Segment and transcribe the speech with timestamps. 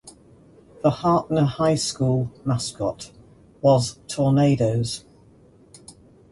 [0.81, 3.11] The Hardtner High School mascot
[3.61, 5.03] was Tornadoes.